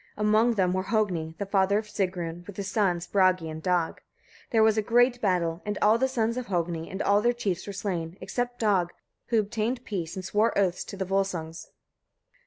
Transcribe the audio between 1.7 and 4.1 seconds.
of Sigrun, with his sons, Bragi and Dag.